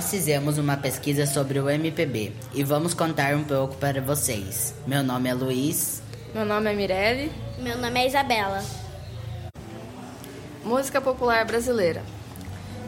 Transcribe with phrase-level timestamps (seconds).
[0.00, 4.74] Nós fizemos uma pesquisa sobre o MPB e vamos contar um pouco para vocês.
[4.86, 6.02] Meu nome é Luiz.
[6.34, 7.30] Meu nome é Mirelle.
[7.58, 8.64] Meu nome é Isabela.
[10.64, 12.02] Música popular brasileira.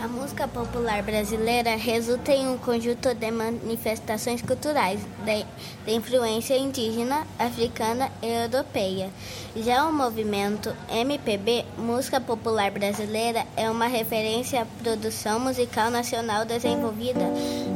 [0.00, 5.44] A música popular brasileira resulta em um conjunto de manifestações culturais de,
[5.84, 9.10] de, influência indígena, africana e europeia.
[9.56, 17.24] Já o movimento MPB, Música Popular Brasileira, é uma referência à produção musical nacional desenvolvida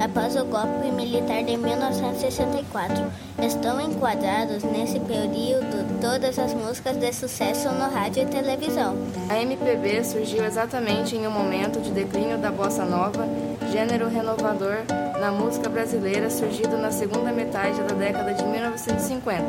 [0.00, 3.04] após o golpe militar de 1964.
[3.44, 8.96] Estão enquadrados nesse período todas as músicas de sucesso no rádio e televisão.
[9.28, 13.26] A MPB surgiu exatamente em um momento de declínio da bossa nova,
[13.72, 14.76] gênero renovador
[15.18, 19.42] na música brasileira surgido na segunda metade da década de 1950.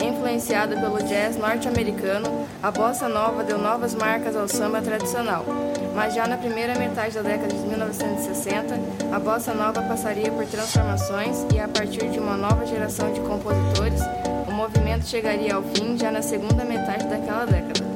[0.00, 5.44] Influenciada pelo jazz norte-americano, a bossa nova deu novas marcas ao samba tradicional.
[5.92, 8.78] Mas já na primeira metade da década de 1960,
[9.12, 14.00] a bossa nova passaria por transformações e a partir de uma nova geração de compositores,
[14.46, 17.87] o movimento chegaria ao fim já na segunda metade daquela década.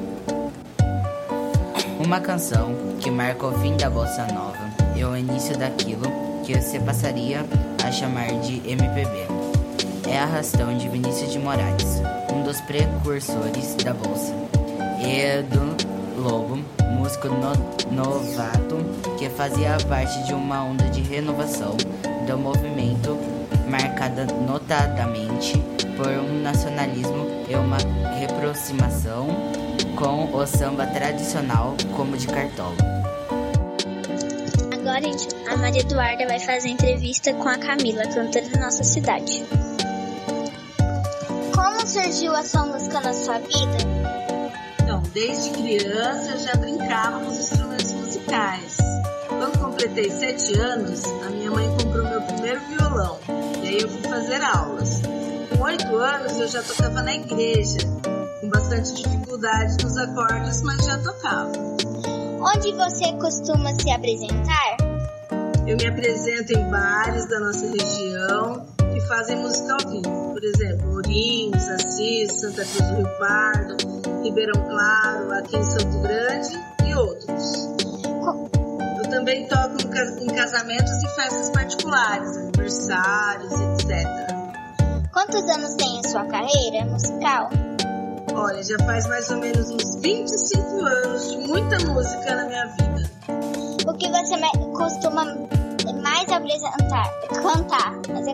[2.04, 4.58] Uma canção que marca o fim da bossa nova
[4.96, 6.02] e o início daquilo
[6.44, 7.46] que se passaria
[7.86, 9.28] a chamar de MPB.
[10.10, 12.02] É Arrastão de Vinícius de Moraes,
[12.34, 14.34] um dos precursores da bolsa,
[15.00, 16.58] e do Lobo,
[16.90, 18.76] músico no novato
[19.16, 21.76] que fazia parte de uma onda de renovação
[22.26, 23.16] do movimento
[23.70, 25.56] marcada notadamente
[25.96, 27.78] por um nacionalismo e uma
[28.18, 29.28] reaproximação
[29.96, 32.76] com o samba tradicional como de cartola.
[34.72, 35.06] Agora
[35.48, 39.44] a Maria Eduarda vai fazer entrevista com a Camila, cantora da nossa cidade.
[41.54, 43.76] Como surgiu a sua música na sua vida?
[44.82, 48.76] Então, desde criança eu já brincava com os instrumentos musicais.
[49.28, 53.18] Quando completei sete anos, a minha mãe comprou meu primeiro violão
[53.62, 55.00] e aí eu fui fazer aulas.
[55.48, 57.78] Com oito anos eu já tocava na igreja,
[58.52, 61.52] bastante dificuldade nos acordes, mas já tocava.
[62.40, 64.76] Onde você costuma se apresentar?
[65.66, 70.32] Eu me apresento em bares da nossa região que fazem música ao vivo.
[70.32, 73.76] Por exemplo, Ourinhos, Assis, Santa Cruz do Rio Pardo,
[74.22, 76.48] Ribeirão Claro, aqui em Santo Grande
[76.84, 77.68] e outros.
[78.98, 79.76] Eu também toco
[80.20, 84.32] em casamentos e festas particulares, aniversários, etc.
[85.12, 87.71] Quantos anos tem a sua carreira musical?
[88.42, 93.10] Olha, já faz mais ou menos uns 25 anos de muita música na minha vida.
[93.86, 94.36] O que você
[94.76, 95.24] costuma
[96.02, 97.92] mais apresentar, cantar?
[98.08, 98.32] Mas é...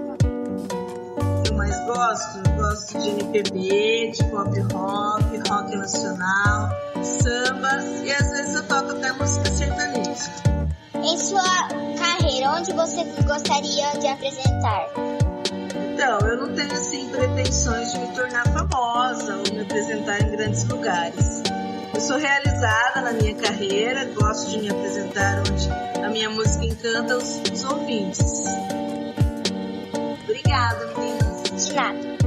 [1.47, 2.39] Eu mais gosto?
[2.39, 6.71] Eu gosto de MPB, de pop rock, rock nacional,
[7.03, 10.33] samba e às vezes eu toco até música sertaneja.
[10.95, 15.28] Em sua carreira, onde você gostaria de apresentar?
[15.99, 20.63] Então, eu não tenho assim pretensões de me tornar famosa ou me apresentar em grandes
[20.69, 21.43] lugares.
[21.93, 25.69] Eu sou realizada na minha carreira, gosto de me apresentar onde
[26.01, 28.45] a minha música encanta os, os ouvintes.
[30.23, 31.67] Obrigada, meninas.
[31.67, 32.18] De nada.